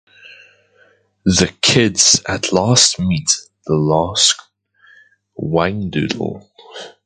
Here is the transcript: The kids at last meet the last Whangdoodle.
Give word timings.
The 1.25 1.53
kids 1.61 2.23
at 2.27 2.51
last 2.51 2.97
meet 2.99 3.29
the 3.67 3.75
last 3.75 4.33
Whangdoodle. 5.39 6.43